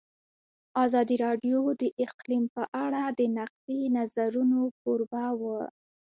ازادي 0.85 1.15
راډیو 1.25 1.59
د 1.81 1.83
اقلیم 2.05 2.43
په 2.55 2.63
اړه 2.83 3.03
د 3.19 3.21
نقدي 3.37 3.81
نظرونو 3.97 4.61
کوربه 4.81 5.25
وه. 5.41 5.61